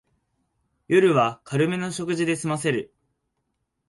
[0.87, 2.91] 夜は軽めの食事ですませる